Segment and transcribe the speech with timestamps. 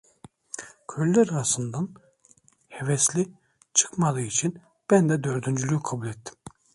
[0.87, 1.95] Köylüler arasından
[2.69, 3.27] hevesli
[3.73, 6.35] çıkmadığı için ben de dördüncülüğü kabul ettim.